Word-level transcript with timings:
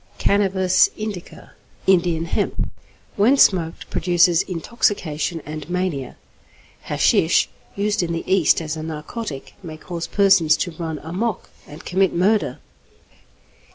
=Cannabis 0.17 0.89
Indica= 0.97 1.51
(Indian 1.85 2.25
Hemp). 2.25 2.71
When 3.17 3.37
smoked, 3.37 3.87
produces 3.91 4.41
intoxication 4.41 5.43
and 5.45 5.69
mania. 5.69 6.17
Hashish, 6.89 7.49
used 7.75 8.01
in 8.01 8.11
the 8.11 8.23
East 8.25 8.61
as 8.63 8.75
a 8.75 8.81
narcotic, 8.81 9.53
may 9.61 9.77
cause 9.77 10.07
persons 10.07 10.57
to 10.57 10.71
run 10.71 10.97
'amok' 11.03 11.51
and 11.67 11.85
commit 11.85 12.15
murder. 12.15 12.57